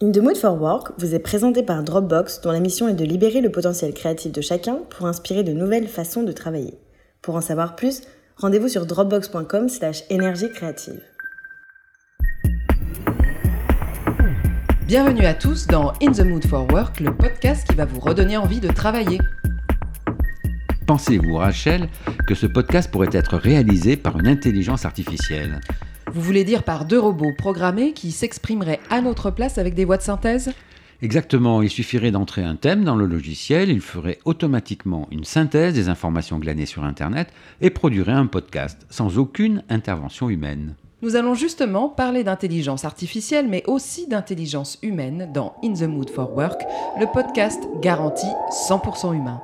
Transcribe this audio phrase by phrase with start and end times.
[0.00, 3.04] In the Mood for Work vous est présenté par Dropbox dont la mission est de
[3.04, 6.74] libérer le potentiel créatif de chacun pour inspirer de nouvelles façons de travailler.
[7.20, 8.02] Pour en savoir plus,
[8.36, 11.00] rendez-vous sur dropbox.com slash énergie créative.
[14.86, 18.36] Bienvenue à tous dans In the Mood for Work, le podcast qui va vous redonner
[18.36, 19.18] envie de travailler.
[20.86, 21.88] Pensez-vous, Rachel,
[22.24, 25.58] que ce podcast pourrait être réalisé par une intelligence artificielle?
[26.12, 29.96] Vous voulez dire par deux robots programmés qui s'exprimeraient à notre place avec des voix
[29.96, 30.52] de synthèse?
[31.00, 35.88] Exactement, il suffirait d'entrer un thème dans le logiciel, il ferait automatiquement une synthèse des
[35.88, 37.28] informations glanées sur Internet
[37.60, 40.74] et produirait un podcast sans aucune intervention humaine.
[41.00, 46.36] Nous allons justement parler d'intelligence artificielle, mais aussi d'intelligence humaine dans In the Mood for
[46.36, 46.62] Work,
[46.98, 48.26] le podcast garanti
[48.68, 49.40] 100% humain.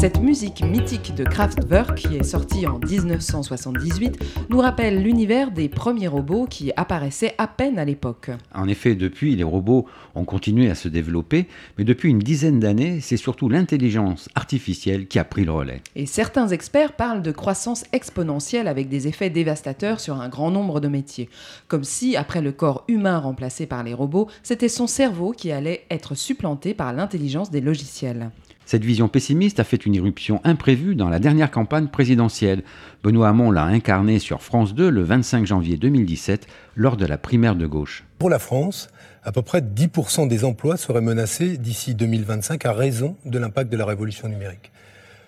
[0.00, 4.16] Cette musique mythique de Kraftwerk, qui est sortie en 1978,
[4.48, 8.30] nous rappelle l'univers des premiers robots qui apparaissaient à peine à l'époque.
[8.54, 13.00] En effet, depuis, les robots ont continué à se développer, mais depuis une dizaine d'années,
[13.00, 15.82] c'est surtout l'intelligence artificielle qui a pris le relais.
[15.96, 20.78] Et certains experts parlent de croissance exponentielle avec des effets dévastateurs sur un grand nombre
[20.78, 21.28] de métiers.
[21.66, 25.86] Comme si, après le corps humain remplacé par les robots, c'était son cerveau qui allait
[25.90, 28.30] être supplanté par l'intelligence des logiciels.
[28.68, 32.64] Cette vision pessimiste a fait une irruption imprévue dans la dernière campagne présidentielle.
[33.02, 37.56] Benoît Hamon l'a incarné sur France 2 le 25 janvier 2017 lors de la primaire
[37.56, 38.04] de gauche.
[38.18, 38.90] Pour la France,
[39.24, 43.78] à peu près 10% des emplois seraient menacés d'ici 2025 à raison de l'impact de
[43.78, 44.70] la révolution numérique.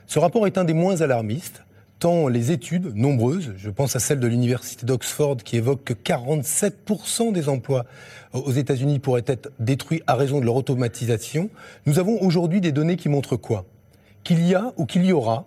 [0.07, 1.63] Ce rapport est un des moins alarmistes
[2.01, 7.31] tant les études, nombreuses, je pense à celle de l'université d'Oxford qui évoque que 47%
[7.33, 7.85] des emplois
[8.33, 11.51] aux États-Unis pourraient être détruits à raison de leur automatisation,
[11.85, 13.67] nous avons aujourd'hui des données qui montrent quoi?
[14.25, 15.45] Qu'il y a ou qu'il y aura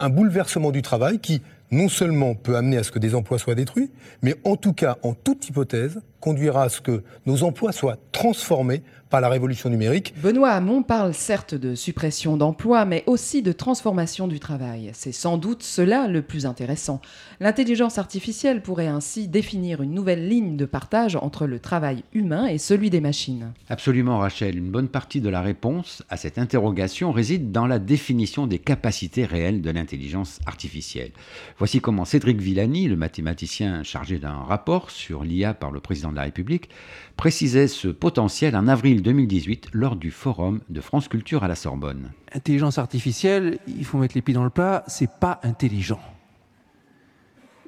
[0.00, 3.54] un bouleversement du travail qui non seulement peut amener à ce que des emplois soient
[3.54, 7.98] détruits, mais en tout cas, en toute hypothèse, conduira à ce que nos emplois soient
[8.10, 8.82] transformés
[9.14, 10.12] par la révolution numérique.
[10.20, 14.90] Benoît Hamon parle certes de suppression d'emplois, mais aussi de transformation du travail.
[14.92, 17.00] C'est sans doute cela le plus intéressant.
[17.38, 22.58] L'intelligence artificielle pourrait ainsi définir une nouvelle ligne de partage entre le travail humain et
[22.58, 23.52] celui des machines.
[23.68, 24.58] Absolument, Rachel.
[24.58, 29.26] Une bonne partie de la réponse à cette interrogation réside dans la définition des capacités
[29.26, 31.12] réelles de l'intelligence artificielle.
[31.58, 36.16] Voici comment Cédric Villani, le mathématicien chargé d'un rapport sur l'IA par le président de
[36.16, 36.68] la République,
[37.16, 42.10] précisait ce potentiel en avril 2018 lors du forum de France Culture à la Sorbonne.
[42.32, 46.00] Intelligence artificielle, il faut mettre les pieds dans le plat, c'est pas intelligent.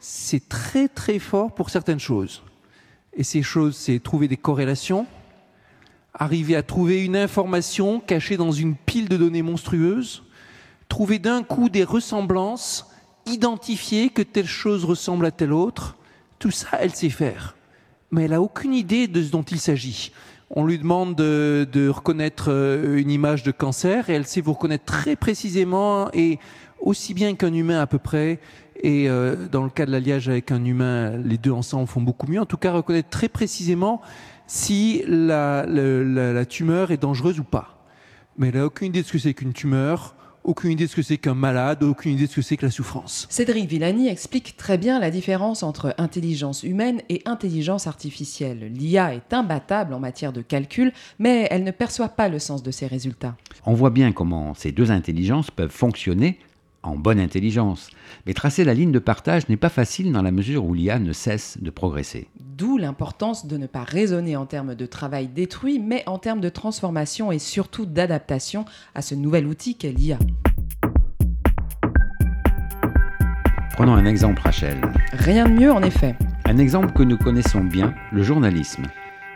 [0.00, 2.42] C'est très très fort pour certaines choses.
[3.12, 5.06] Et ces choses, c'est trouver des corrélations,
[6.14, 10.22] arriver à trouver une information cachée dans une pile de données monstrueuses,
[10.88, 12.91] trouver d'un coup des ressemblances,
[13.26, 15.97] identifier que telle chose ressemble à telle autre.
[16.38, 17.56] Tout ça, elle sait faire.
[18.10, 20.12] Mais elle n'a aucune idée de ce dont il s'agit.
[20.51, 24.84] On lui demande de, reconnaître euh, une image de cancer et elle sait vous reconnaître
[24.84, 26.39] très précisément et
[26.81, 28.39] aussi bien qu'un humain à peu près.
[28.83, 32.29] Et euh, dans le cas de l'alliage avec un humain, les deux ensemble font beaucoup
[32.29, 32.41] mieux.
[32.41, 34.01] En tout cas, reconnaître très précisément
[34.47, 35.65] si la
[36.49, 37.77] tumeur est dangereuse ou pas.
[38.39, 40.15] Mais elle n'a aucune idée de ce que c'est qu'une tumeur,
[40.47, 42.65] aucune idée de ce que c'est qu'un malade, aucune idée de ce que c'est que
[42.65, 43.27] la souffrance.
[43.29, 48.73] Cédric Villani explique très bien la différence entre intelligence humaine et intelligence artificielle.
[48.73, 52.71] L'IA est imbattable en matière de calcul, mais elle ne perçoit pas le sens de
[52.71, 53.37] ses résultats.
[53.67, 56.39] On voit bien comment ces deux intelligences peuvent fonctionner
[56.88, 57.91] en bonne intelligence.
[58.26, 61.12] Mais tracer la ligne de partage n'est pas facile dans la mesure où l'IA ne
[61.12, 62.28] cesse de progresser.
[62.41, 66.48] D'où l'importance de ne pas raisonner en termes de travail détruit, mais en termes de
[66.48, 68.64] transformation et surtout d'adaptation
[68.94, 70.19] à ce nouvel outil qu'est l'IA.
[73.74, 74.80] Prenons un exemple, Rachel.
[75.12, 76.16] Rien de mieux en effet.
[76.47, 78.84] Un exemple que nous connaissons bien, le journalisme.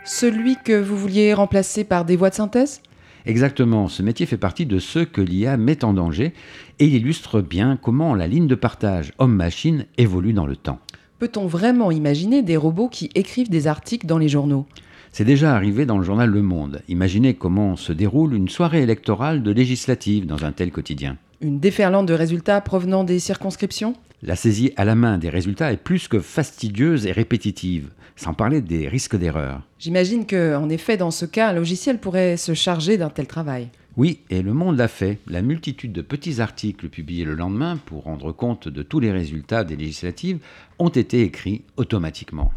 [0.03, 2.81] Celui que vous vouliez remplacer par des voix de synthèse?
[3.25, 6.33] Exactement, ce métier fait partie de ceux que l'IA met en danger
[6.79, 10.79] et il illustre bien comment la ligne de partage homme-machine évolue dans le temps.
[11.19, 14.65] Peut-on vraiment imaginer des robots qui écrivent des articles dans les journaux?
[15.11, 16.81] C'est déjà arrivé dans le journal Le Monde.
[16.87, 21.17] Imaginez comment se déroule une soirée électorale de législative dans un tel quotidien.
[21.43, 25.77] Une déferlante de résultats provenant des circonscriptions La saisie à la main des résultats est
[25.77, 29.63] plus que fastidieuse et répétitive, sans parler des risques d'erreur.
[29.79, 33.69] J'imagine que, en effet, dans ce cas, un logiciel pourrait se charger d'un tel travail.
[33.97, 35.17] Oui, et le monde l'a fait.
[35.27, 39.63] La multitude de petits articles publiés le lendemain pour rendre compte de tous les résultats
[39.63, 40.37] des législatives
[40.77, 42.53] ont été écrits automatiquement.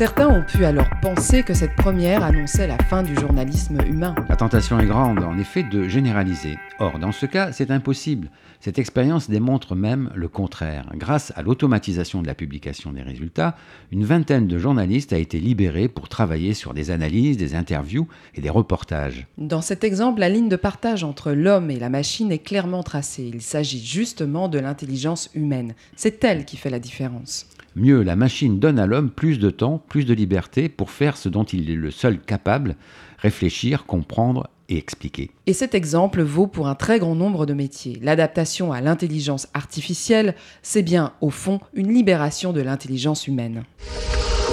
[0.00, 4.14] Certains ont pu alors penser que cette première annonçait la fin du journalisme humain.
[4.30, 6.56] La tentation est grande, en effet, de généraliser.
[6.78, 8.30] Or, dans ce cas, c'est impossible.
[8.60, 10.86] Cette expérience démontre même le contraire.
[10.94, 13.56] Grâce à l'automatisation de la publication des résultats,
[13.92, 18.40] une vingtaine de journalistes a été libérée pour travailler sur des analyses, des interviews et
[18.40, 19.26] des reportages.
[19.36, 23.30] Dans cet exemple, la ligne de partage entre l'homme et la machine est clairement tracée.
[23.34, 25.74] Il s'agit justement de l'intelligence humaine.
[25.94, 27.50] C'est elle qui fait la différence.
[27.80, 31.30] Mieux, la machine donne à l'homme plus de temps, plus de liberté pour faire ce
[31.30, 32.76] dont il est le seul capable,
[33.16, 35.30] réfléchir, comprendre et expliquer.
[35.46, 37.98] Et cet exemple vaut pour un très grand nombre de métiers.
[38.02, 43.64] L'adaptation à l'intelligence artificielle, c'est bien, au fond, une libération de l'intelligence humaine.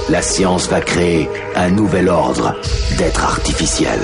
[0.10, 2.56] La science va créer un nouvel ordre
[2.98, 4.00] d'être artificiel.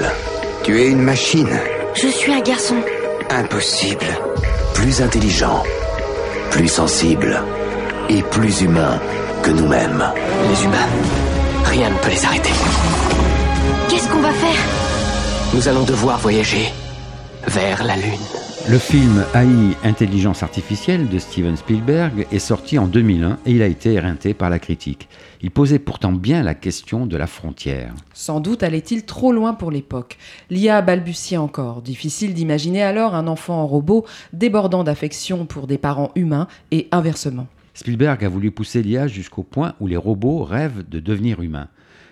[0.66, 1.62] Tu es une machine.
[1.96, 2.76] Je suis un garçon.
[3.30, 4.06] Impossible.
[4.74, 5.64] Plus intelligent,
[6.52, 7.42] plus sensible
[8.10, 9.00] et plus humain
[9.44, 10.04] que nous-mêmes.
[10.50, 10.88] Les humains,
[11.66, 12.52] rien ne peut les arrêter.
[13.90, 15.54] Qu'est-ce qu'on va faire?
[15.54, 16.72] Nous allons devoir voyager
[17.48, 18.20] vers la Lune.
[18.70, 23.68] Le film AI Intelligence artificielle de Steven Spielberg est sorti en 2001 et il a
[23.68, 25.10] été éreinté par la critique.
[25.42, 27.94] Il posait pourtant bien la question de la frontière.
[28.14, 30.18] Sans doute allait-il trop loin pour l'époque.
[30.50, 31.82] L'IA balbutiait encore.
[31.82, 37.48] Difficile d'imaginer alors un enfant en robot débordant d'affection pour des parents humains et inversement.
[37.76, 41.70] Spielberg a voulu pousser l'IA jusqu'au point où les robots rêvent de devenir humains.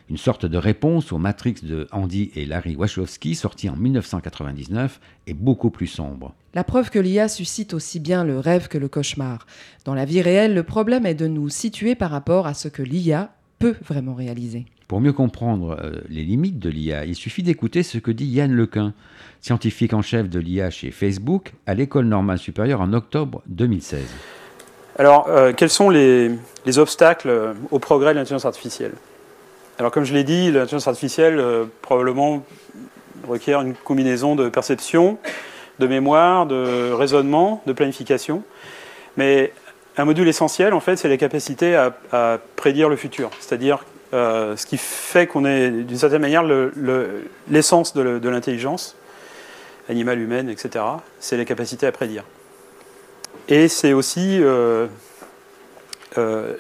[0.09, 5.33] Une sorte de réponse au Matrix de Andy et Larry Wachowski, sorti en 1999, est
[5.33, 6.33] beaucoup plus sombre.
[6.53, 9.45] La preuve que l'IA suscite aussi bien le rêve que le cauchemar.
[9.85, 12.81] Dans la vie réelle, le problème est de nous situer par rapport à ce que
[12.81, 14.65] l'IA peut vraiment réaliser.
[14.87, 18.51] Pour mieux comprendre euh, les limites de l'IA, il suffit d'écouter ce que dit Yann
[18.51, 18.93] Lequin,
[19.39, 24.01] scientifique en chef de l'IA chez Facebook, à l'École normale supérieure en octobre 2016.
[25.01, 26.29] Alors, euh, quels sont les,
[26.67, 28.91] les obstacles au progrès de l'intelligence artificielle?
[29.79, 32.45] Alors, comme je l'ai dit, l'intelligence artificielle euh, probablement
[33.27, 35.17] requiert une combinaison de perception,
[35.79, 38.43] de mémoire, de raisonnement, de planification.
[39.17, 39.53] Mais
[39.97, 43.31] un module essentiel, en fait, c'est la capacité à, prédire le futur.
[43.39, 43.83] C'est-à-dire
[44.13, 46.43] euh, ce qui fait qu'on est, d'une certaine manière,
[47.49, 48.95] l'essence le, de, de l'intelligence,
[49.89, 50.85] animale, humaine, etc.,
[51.19, 52.23] c'est la capacité à prédire.
[53.51, 54.87] Et c'est aussi euh,
[56.17, 56.55] euh,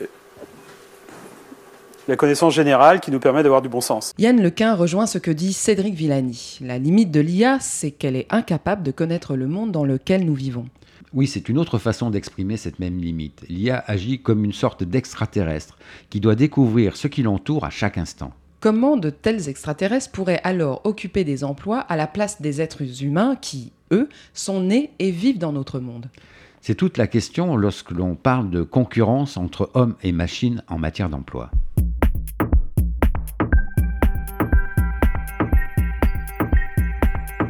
[2.09, 4.11] la connaissance générale qui nous permet d'avoir du bon sens.
[4.17, 6.59] Yann Lequin rejoint ce que dit Cédric Villani.
[6.59, 10.35] La limite de l'IA, c'est qu'elle est incapable de connaître le monde dans lequel nous
[10.35, 10.65] vivons.
[11.13, 13.45] Oui, c'est une autre façon d'exprimer cette même limite.
[13.47, 15.77] L'IA agit comme une sorte d'extraterrestre
[16.09, 18.33] qui doit découvrir ce qui l'entoure à chaque instant.
[18.59, 23.37] Comment de tels extraterrestres pourraient alors occuper des emplois à la place des êtres humains
[23.39, 26.07] qui, eux, sont nés et vivent dans notre monde?
[26.63, 31.09] C'est toute la question lorsque l'on parle de concurrence entre hommes et machines en matière
[31.09, 31.49] d'emploi.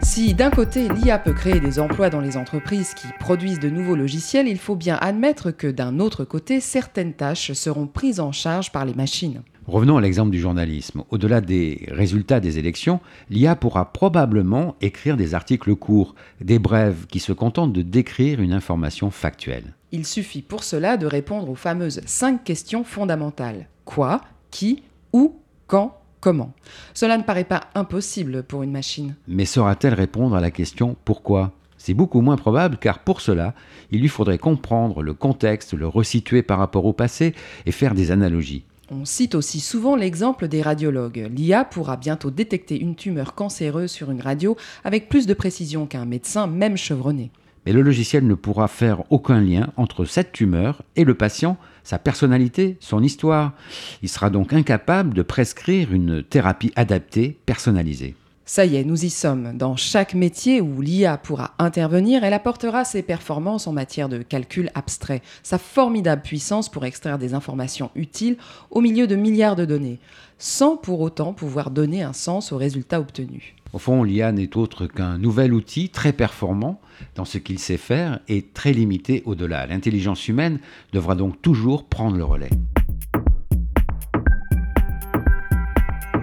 [0.01, 3.97] Si d'un côté l'IA peut créer des emplois dans les entreprises qui produisent de nouveaux
[3.97, 8.71] logiciels, il faut bien admettre que d'un autre côté, certaines tâches seront prises en charge
[8.71, 9.41] par les machines.
[9.67, 11.03] Revenons à l'exemple du journalisme.
[11.11, 12.99] Au-delà des résultats des élections,
[13.29, 18.53] l'IA pourra probablement écrire des articles courts, des brèves qui se contentent de décrire une
[18.53, 19.75] information factuelle.
[19.91, 23.67] Il suffit pour cela de répondre aux fameuses cinq questions fondamentales.
[23.85, 25.35] Quoi Qui Où
[25.67, 26.53] Quand Comment?
[26.93, 29.15] Cela ne paraît pas impossible pour une machine.
[29.27, 31.51] Mais saura-t-elle répondre à la question pourquoi?
[31.77, 33.55] C'est beaucoup moins probable car pour cela,
[33.89, 37.33] il lui faudrait comprendre le contexte, le resituer par rapport au passé
[37.65, 38.65] et faire des analogies.
[38.93, 41.29] On cite aussi souvent l'exemple des radiologues.
[41.33, 46.03] L'IA pourra bientôt détecter une tumeur cancéreuse sur une radio avec plus de précision qu'un
[46.03, 47.31] médecin, même chevronné.
[47.65, 51.55] Mais le logiciel ne pourra faire aucun lien entre cette tumeur et le patient,
[51.85, 53.53] sa personnalité, son histoire.
[54.01, 58.15] Il sera donc incapable de prescrire une thérapie adaptée, personnalisée.
[58.45, 59.55] Ça y est, nous y sommes.
[59.55, 64.71] Dans chaque métier où l'IA pourra intervenir, elle apportera ses performances en matière de calcul
[64.73, 68.37] abstrait, sa formidable puissance pour extraire des informations utiles
[68.71, 69.99] au milieu de milliards de données,
[70.37, 73.53] sans pour autant pouvoir donner un sens aux résultats obtenus.
[73.73, 76.81] Au fond, l'IA n'est autre qu'un nouvel outil très performant
[77.15, 79.65] dans ce qu'il sait faire et très limité au-delà.
[79.65, 80.59] L'intelligence humaine
[80.91, 82.49] devra donc toujours prendre le relais.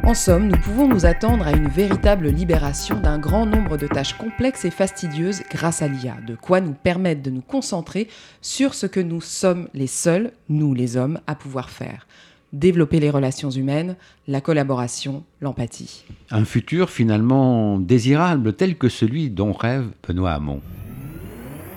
[0.09, 4.15] En somme, nous pouvons nous attendre à une véritable libération d'un grand nombre de tâches
[4.15, 8.09] complexes et fastidieuses grâce à l'IA, de quoi nous permettre de nous concentrer
[8.41, 12.07] sur ce que nous sommes les seuls, nous les hommes, à pouvoir faire.
[12.55, 13.97] Développer les relations humaines,
[14.27, 16.07] la collaboration, l'empathie.
[16.31, 20.63] Un futur finalement désirable tel que celui dont rêve Benoît Hamon.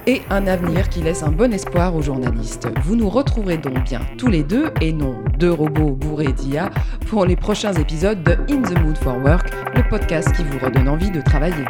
[0.08, 2.68] Et un avenir qui laisse un bon espoir aux journalistes.
[2.84, 6.70] Vous nous retrouverez donc bien tous les deux, et non deux robots bourrés d'IA,
[7.08, 10.88] pour les prochains épisodes de In the Mood for Work, le podcast qui vous redonne
[10.88, 11.66] envie de travailler.